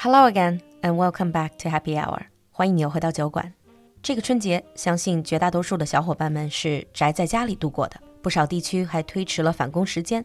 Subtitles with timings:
[0.00, 2.20] Hello again and welcome back to Happy Hour。
[2.52, 3.52] 欢迎你又回到酒馆。
[4.00, 10.24] 这个春节，相信绝大多数的小伙伴们是宅在家里度过的，不少地区还推迟了返工时间。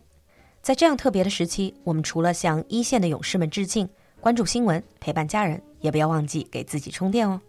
[0.61, 3.89] 在这样特别的时期，我们除了向一线的勇士们致敬，
[4.19, 7.41] 关注新闻，陪伴家人，也不要忘记给自己充电哦。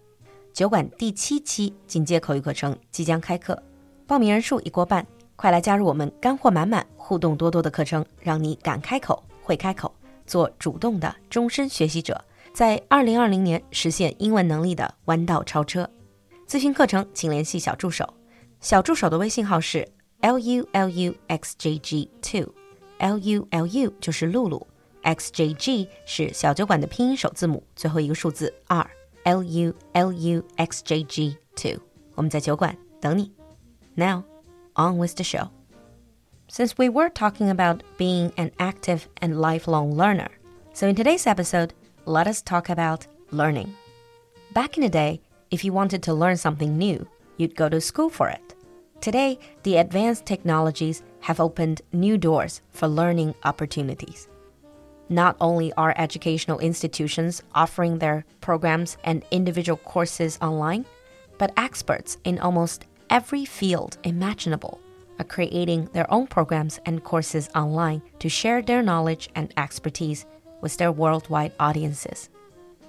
[0.55, 3.63] 酒馆第七期进阶口语课程即将开课，
[4.07, 5.07] 报名人数已过半，
[5.37, 9.95] 快来加入我们干货满满、互动多多的课程，让你敢开口、会开口。
[10.27, 15.89] 做主动的终身学习者，在二零二零年实现英文能力的弯道超车。
[16.47, 18.13] 咨询课程，请联系小助手。
[18.61, 19.87] 小助手的微信号是
[20.21, 24.67] l u l u x j g two，l u l u 就是露露
[25.03, 28.89] ，x j g 是小酒馆的拼音首字母，最后一个数字二
[29.25, 31.79] ，l u l u x j g two。
[32.15, 33.33] 我们在酒馆等你。
[33.95, 34.23] Now
[34.75, 35.49] on with the show.
[36.55, 40.29] Since we were talking about being an active and lifelong learner.
[40.73, 43.75] So, in today's episode, let us talk about learning.
[44.53, 48.09] Back in the day, if you wanted to learn something new, you'd go to school
[48.09, 48.55] for it.
[49.01, 54.29] Today, the advanced technologies have opened new doors for learning opportunities.
[55.09, 60.85] Not only are educational institutions offering their programs and individual courses online,
[61.37, 64.79] but experts in almost every field imaginable
[65.20, 70.26] are creating their own programs and courses online to share their knowledge and expertise
[70.62, 72.30] with their worldwide audiences.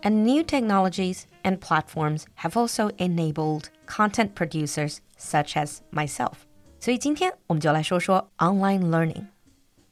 [0.02, 6.46] And new technologies and platforms have also enabled content producers such as myself.
[6.78, 9.26] 所以今天我们就来说说 online learning.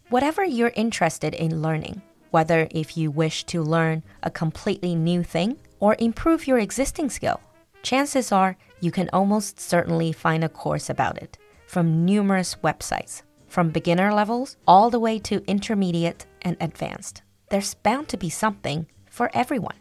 [0.09, 5.57] Whatever you're interested in learning, whether if you wish to learn a completely new thing
[5.81, 7.41] or improve your existing skill,
[7.83, 11.37] chances are you can almost certainly find a course about it
[11.73, 17.23] from numerous websites, from beginner levels all the way to intermediate and advanced.
[17.51, 19.77] There's bound to be something for everyone.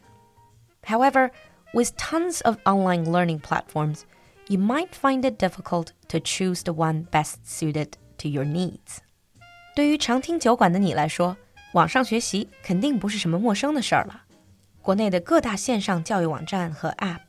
[0.84, 1.32] However,
[1.74, 4.06] with tons of online learning platforms,
[4.48, 9.00] you might find it difficult to choose the one best suited to your needs.
[9.76, 11.36] 对于常听酒馆的你来说，
[11.74, 14.24] 网上学习肯定不是什么陌生的事儿了。
[14.82, 17.20] 国内的各大线上教育网站和 App，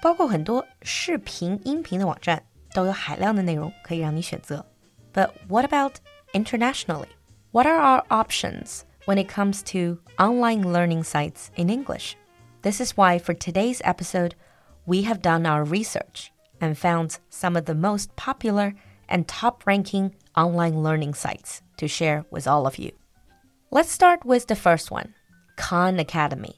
[0.00, 4.64] 包括很多视频、音频的网站， 都有海量的内容可以让你选择。
[5.12, 5.96] But what about
[6.32, 7.08] internationally?
[7.50, 12.14] What are our options when it comes to online learning sites in English?
[12.62, 14.34] This is why for today's episode,
[14.86, 16.30] we have done our research
[16.60, 18.74] and found some of the most popular
[19.08, 22.92] and top ranking online learning sites to share with all of you.
[23.70, 25.14] Let's start with the first one
[25.56, 26.56] Khan Academy.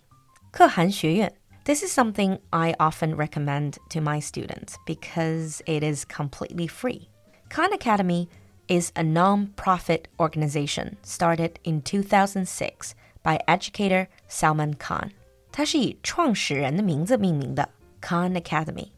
[0.50, 1.32] 可汗学院
[1.64, 7.08] this is something I often recommend to my students because it is completely free.
[7.48, 8.28] Khan Academy
[8.66, 15.12] is a non-profit organization started in 2006 by educator Salman Khan.
[15.52, 17.68] 它是以创始人的名字命名的
[18.00, 18.92] Khan Academy.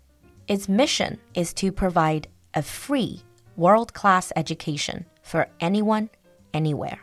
[0.46, 3.20] Its mission is to provide a free,
[3.56, 6.08] world-class education for anyone,
[6.52, 6.98] anywhere.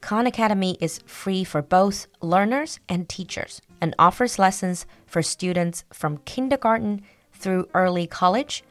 [0.00, 6.19] Khan Academy is free for both learners and teachers and offers lessons for students from
[6.19, 7.01] kindergarten
[7.33, 8.63] through early college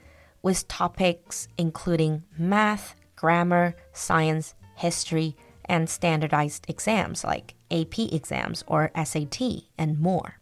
[0.42, 9.40] with topics including math, grammar, science, history, and standardized exams like AP exams or SAT
[9.76, 10.36] and more.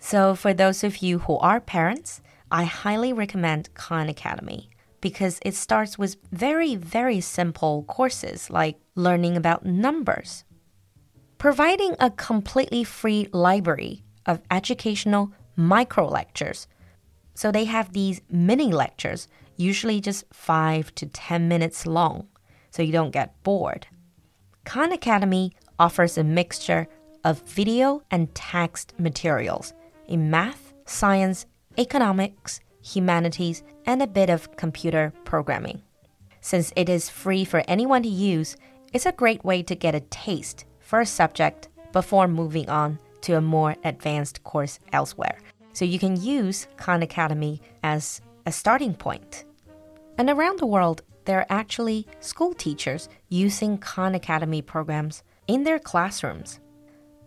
[0.00, 2.20] So, for those of you who are parents,
[2.50, 4.68] I highly recommend Khan Academy
[5.00, 10.44] because it starts with very, very simple courses like learning about numbers.
[11.42, 16.68] Providing a completely free library of educational micro lectures.
[17.34, 19.26] So they have these mini lectures,
[19.56, 22.28] usually just 5 to 10 minutes long,
[22.70, 23.88] so you don't get bored.
[24.64, 25.50] Khan Academy
[25.80, 26.86] offers a mixture
[27.24, 29.74] of video and text materials
[30.06, 35.82] in math, science, economics, humanities, and a bit of computer programming.
[36.40, 38.56] Since it is free for anyone to use,
[38.92, 43.37] it's a great way to get a taste for a subject before moving on to
[43.37, 45.37] a more advanced course elsewhere.
[45.73, 49.45] So you can use Khan Academy as a starting point.
[50.17, 55.79] And around the world, there are actually school teachers using Khan Academy programs in their
[55.79, 56.59] classrooms.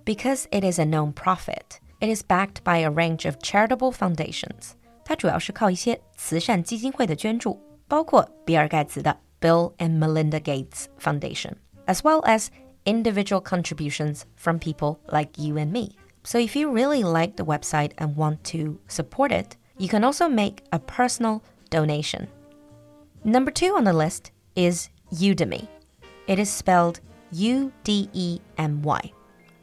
[0.04, 4.74] Because it is a non-profit, it is backed by a range of charitable foundations.
[5.04, 11.54] 它主要是靠一些慈善基金会的捐助，包括比尔盖茨的 Bill and Melinda Gates Foundation,
[11.86, 12.48] as well as
[12.85, 15.97] individual contributions from people like you and me.
[16.23, 20.27] So if you really like the website and want to support it, you can also
[20.27, 22.27] make a personal donation.
[23.23, 25.67] Number two on the list is Udemy.
[26.27, 26.99] It is spelled
[27.31, 29.11] U D E M Y.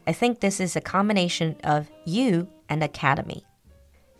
[0.07, 3.45] I think this is a combination of U and Academy.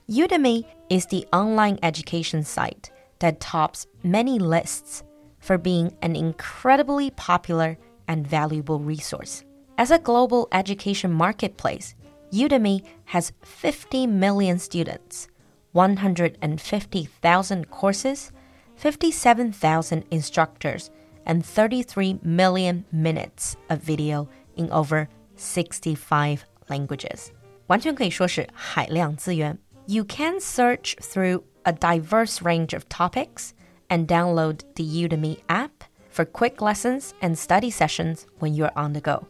[0.09, 5.05] Udemy is the online education site that tops many lists
[5.39, 7.79] for being an incredibly popular
[8.12, 9.44] and valuable resource.
[9.78, 11.96] As a global education marketplace,
[12.32, 15.28] Udemy has 50 million students,
[15.74, 18.32] 150,000 courses,
[18.76, 20.90] 57,000 instructors,
[21.26, 27.32] and 33 million minutes of video in over 65 languages.
[27.68, 29.58] 完全可以说是海量资源。
[29.88, 33.52] You can search through a diverse range of topics
[33.90, 39.02] and download the Udemy app for quick lessons and study sessions when you're on the
[39.02, 39.28] go.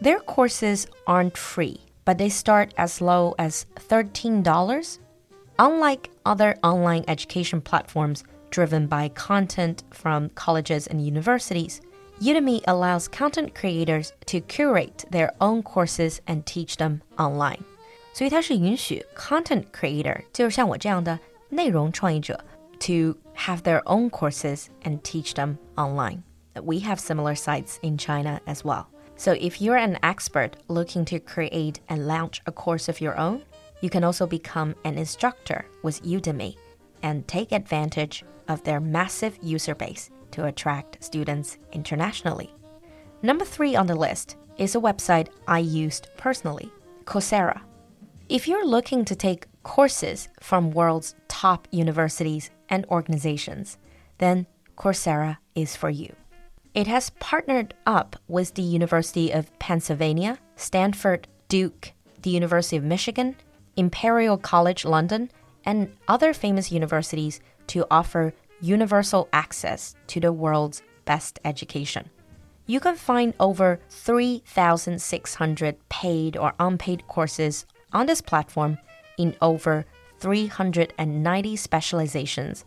[0.00, 4.98] Their courses aren't free, but they start as low as $13.
[5.58, 11.80] Unlike other online education platforms driven by content from colleges and universities,
[12.20, 17.60] Udemy allows content creators to curate their own courses and teach them online.
[18.12, 21.18] 所以它是允许 content creator，就是像我这样的
[21.48, 22.44] 内容创意者
[22.79, 26.23] ，to have their own courses and teach them online.
[26.61, 28.89] We have similar sites in China as well.
[29.15, 33.43] So if you're an expert looking to create and launch a course of your own,
[33.81, 36.55] you can also become an instructor with Udemy
[37.01, 42.53] and take advantage of their massive user base to attract students internationally.
[43.21, 46.71] Number three on the list is a website I used personally,
[47.05, 47.61] Coursera.
[48.27, 53.77] If you're looking to take courses from world's top universities and organizations,
[54.17, 56.15] then Coursera is for you.
[56.73, 63.35] It has partnered up with the University of Pennsylvania, Stanford, Duke, the University of Michigan,
[63.75, 65.31] Imperial College London,
[65.65, 72.09] and other famous universities to offer universal access to the world's best education.
[72.67, 78.77] You can find over 3,600 paid or unpaid courses on this platform
[79.17, 79.85] in over
[80.18, 82.64] 390 specializations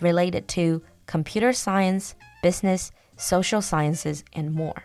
[0.00, 4.84] related to computer science, business, social sciences, and more.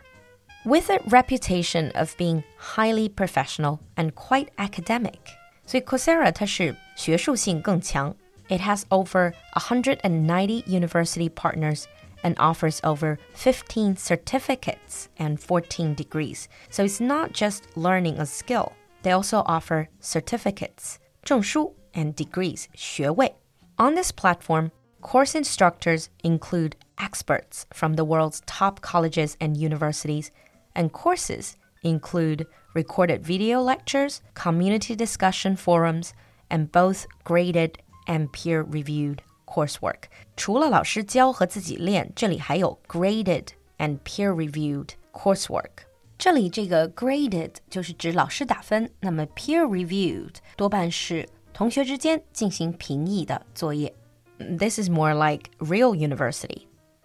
[0.65, 5.29] With a reputation of being highly professional and quite academic,
[5.65, 8.15] so Coursera 它是学术性更强
[8.49, 11.87] it has over 190 university partners
[12.23, 16.47] and offers over 15 certificates and 14 degrees.
[16.69, 18.73] So it's not just learning a skill.
[19.03, 23.35] They also offer certificates, 证书 and degrees, 学位.
[23.77, 24.71] On this platform,
[25.01, 30.29] course instructors include experts from the world's top colleges and universities,
[30.73, 36.11] and courses include recorded video lectures, community discussion forums,
[36.49, 40.05] and both graded and peer-reviewed coursework.
[40.35, 45.85] 除了老师教和自己练，这里还有 graded and peer-reviewed coursework。
[46.17, 51.27] 这里这个 graded 就是指老师打分，那么 peer-reviewed 多半是
[51.60, 53.92] 同学之间进行评议的作业。
[54.38, 56.62] This is more like real university.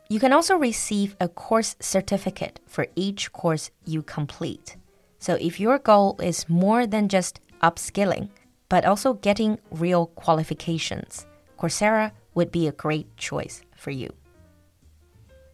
[0.08, 4.78] You can also receive a course certificate for each course you complete.
[5.20, 8.30] So if your goal is more than just upskilling,
[8.70, 11.26] but also getting real qualifications,
[11.60, 14.14] Coursera would be a great choice for you.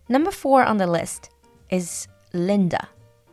[0.10, 1.32] Number four on the list
[1.72, 2.86] is Lynda,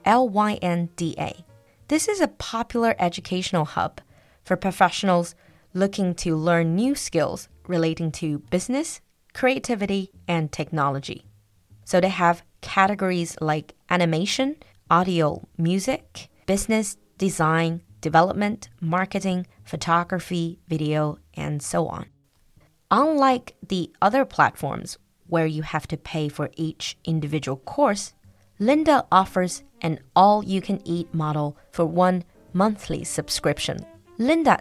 [0.06, 1.44] L Y N D A.
[1.88, 4.00] This is a popular educational hub
[4.46, 5.34] for professionals
[5.78, 9.00] looking to learn new skills relating to business,
[9.32, 11.24] creativity, and technology.
[11.84, 14.56] So they have categories like animation,
[14.90, 22.06] audio, music, business, design, development, marketing, photography, video, and so on.
[22.90, 28.14] Unlike the other platforms where you have to pay for each individual course,
[28.58, 33.84] Lynda offers an all you can eat model for one monthly subscription.
[34.18, 34.58] Lynda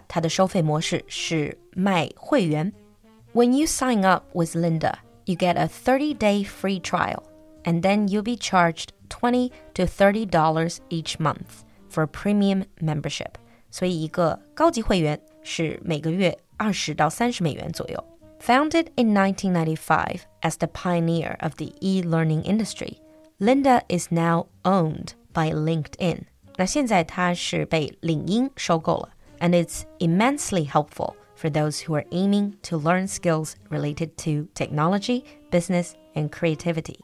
[3.32, 4.94] When you sign up with Lynda,
[5.26, 7.24] you get a 30-day free trial,
[7.64, 13.36] and then you'll be charged 20 to 30 dollars each month for premium membership.
[13.70, 18.04] 所以一个高级会员是每个月二十到三十美元左右。
[18.40, 22.98] Founded in 1995 as the pioneer of the e-learning industry,
[23.40, 26.22] Lynda is now owned by LinkedIn.
[26.56, 29.17] 那现在它是被领英收购了。
[29.40, 35.94] ，and it's immensely helpful for those who are aiming to learn skills related to technology, business,
[36.14, 37.00] and creativity.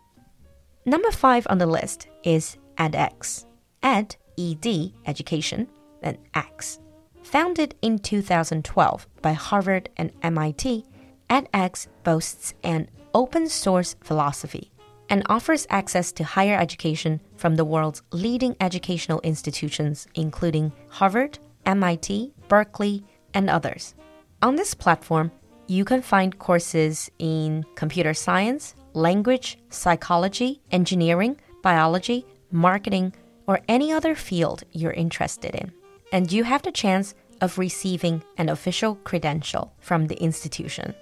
[0.84, 3.46] Number five on the list is edX.
[3.82, 5.68] Ed ED education,
[6.02, 6.80] and X.
[7.22, 10.84] Founded in 2012 by Harvard and MIT,
[11.30, 14.70] edX boasts an open source philosophy.
[15.10, 22.34] and offers access to higher education from the world's leading educational institutions, including Harvard, MIT,
[22.48, 23.94] Berkeley, and others.
[24.42, 25.30] On this platform,
[25.66, 33.14] you can find courses in computer science, language, psychology, engineering, biology, marketing,
[33.46, 35.72] or any other field you're interested in.
[36.12, 40.94] And you have the chance of receiving an official credential from the institution.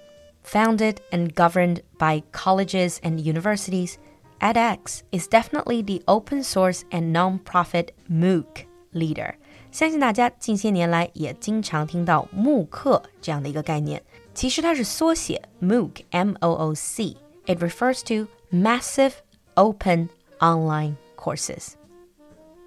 [0.43, 3.97] Founded and governed by colleges and universities,
[4.41, 9.37] edX is definitely the open source and non-profit MOOC leader.
[9.72, 14.02] 相信大家近些年来也经常听到慕课这样的一个概念，
[14.34, 19.12] 其实它是缩写 MOOC，M O O C。It refers to massive
[19.54, 21.74] open online courses.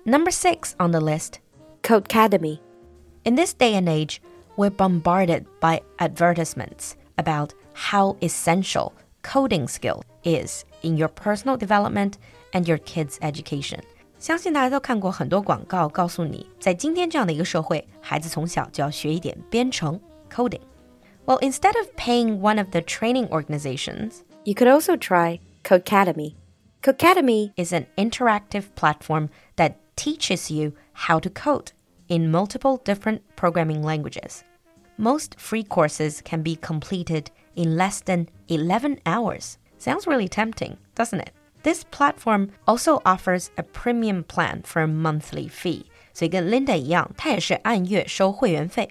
[0.04, 1.34] Number six on the list,
[1.84, 2.60] Codecademy.
[3.24, 4.20] In this day and age,
[4.56, 12.18] we're bombarded by advertisements about how essential coding skill is in your personal development
[12.54, 13.82] and your kids' education.
[14.20, 20.00] 相信大家都看过很多广告，告诉你，在今天这样的一个社会，孩子从小就要学一点编程
[20.32, 26.36] coding。Well, instead of paying one of the training organizations, you could also try Codecademy.
[26.82, 31.72] Codecademy is an interactive platform that teaches you how to code
[32.08, 34.44] in multiple different programming languages.
[34.98, 39.58] Most free courses can be completed in less than 11 hours.
[39.78, 41.32] Sounds really tempting, doesn't it?
[41.66, 45.86] This platform also offers a premium plan for a monthly fee.
[46.14, 48.90] 所以跟 Linda 一样，它也是按月收会员费。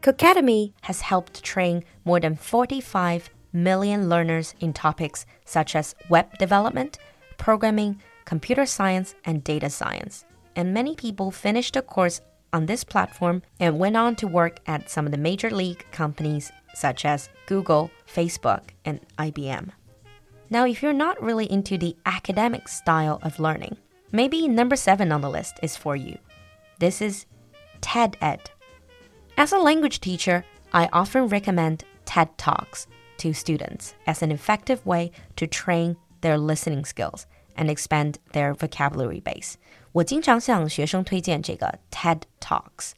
[0.00, 6.94] Codecademy has helped train more than 45 million learners in topics such as web development,
[7.38, 10.24] programming, computer science, and data science.
[10.54, 12.20] And many people finished the course
[12.52, 16.52] on this platform and went on to work at some of the major league companies
[16.74, 19.70] such as Google, Facebook, and IBM.
[20.50, 23.76] Now, if you're not really into the academic style of learning,
[24.12, 26.18] maybe number seven on the list is for you.
[26.78, 27.26] This is
[27.80, 28.50] TED Ed.
[29.36, 32.86] As a language teacher, I often recommend TED Talks
[33.18, 37.26] to students as an effective way to train their listening skills
[37.56, 39.56] and expand their vocabulary base.
[39.92, 42.92] 我经常向学生推荐这个 TED Talks.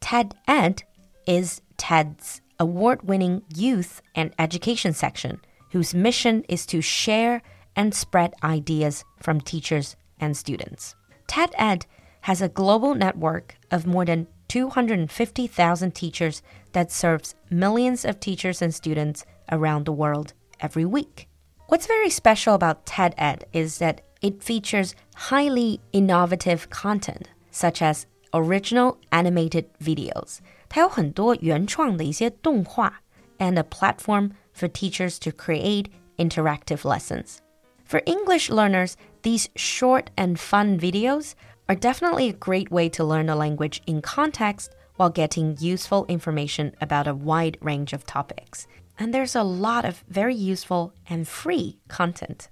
[0.00, 0.82] TED Ed
[1.26, 5.38] is TED's award-winning youth and education section
[5.70, 7.42] whose mission is to share
[7.74, 10.94] and spread ideas from teachers and students.
[11.26, 11.86] TED Ed
[12.22, 18.74] has a global network of more than 250,000 teachers that serves millions of teachers and
[18.74, 21.26] students around the world every week.
[21.68, 28.06] What's very special about TED Ed is that it features highly innovative content, such as
[28.34, 30.40] original animated videos.
[30.68, 33.00] 它有很多原创的一些动画
[33.38, 37.41] and a platform for teachers to create interactive lessons.
[37.85, 41.35] For English learners, these short and fun videos
[41.69, 46.75] are definitely a great way to learn a language in context while getting useful information
[46.81, 48.67] about a wide range of topics.
[48.97, 52.49] And there's a lot of very useful and free content.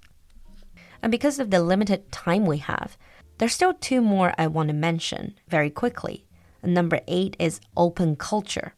[1.02, 2.96] And because of the limited time we have,
[3.38, 6.24] there's still two more I want to mention very quickly.
[6.62, 8.74] number eight is open culture.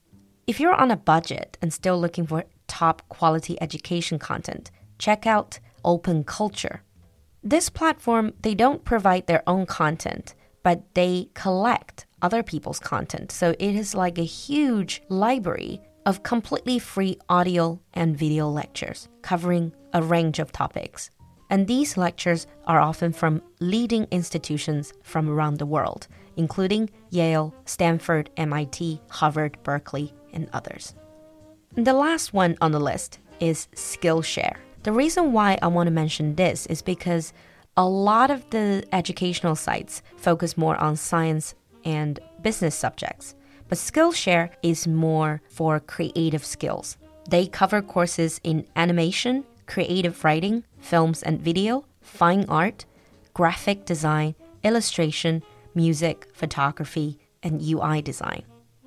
[0.48, 5.58] If you're on a budget and still looking for top quality education content, check out
[5.84, 6.80] Open Culture.
[7.44, 13.30] This platform, they don't provide their own content, but they collect other people's content.
[13.30, 19.74] So it is like a huge library of completely free audio and video lectures covering
[19.92, 21.10] a range of topics.
[21.50, 28.30] And these lectures are often from leading institutions from around the world, including Yale, Stanford,
[28.38, 30.94] MIT, Harvard, Berkeley, and others.
[31.74, 34.56] The last one on the list is Skillshare.
[34.82, 37.32] The reason why I want to mention this is because
[37.76, 41.54] a lot of the educational sites focus more on science
[41.84, 43.34] and business subjects,
[43.68, 46.96] but Skillshare is more for creative skills.
[47.28, 52.86] They cover courses in animation, creative writing, films and video, fine art,
[53.34, 55.42] graphic design, illustration,
[55.74, 58.42] music, photography, and UI design.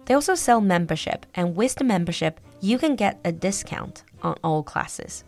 [0.05, 4.63] They also sell membership, and with the membership, you can get a discount on all
[4.63, 5.24] classes.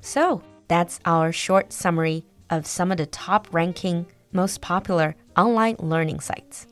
[0.00, 6.20] So, that's our short summary of some of the top ranking, most popular online learning
[6.20, 6.66] sites.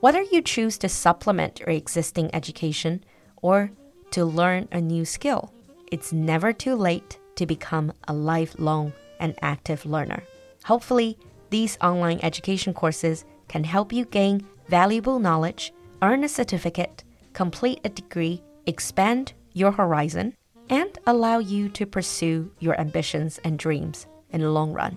[0.00, 3.04] Whether you choose to supplement your existing education
[3.42, 3.70] or
[4.12, 5.52] to learn a new skill,
[5.90, 10.22] it's never too late to become a lifelong and active learner.
[10.64, 11.18] Hopefully,
[11.50, 17.88] these online education courses can help you gain valuable knowledge, earn a certificate, complete a
[17.88, 20.34] degree, expand your horizon,
[20.70, 24.96] and allow you to pursue your ambitions and dreams in the long run.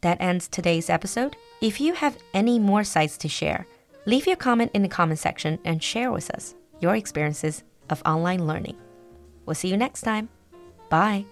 [0.00, 1.36] That ends today's episode.
[1.60, 3.66] If you have any more sites to share,
[4.04, 8.46] leave your comment in the comment section and share with us your experiences of online
[8.46, 8.76] learning.
[9.46, 10.28] We'll see you next time.
[10.90, 11.24] Bye.